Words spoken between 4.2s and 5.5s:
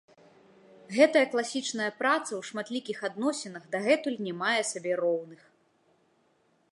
не мае сабе роўных.